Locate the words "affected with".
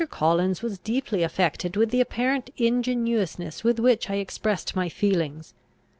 1.21-1.91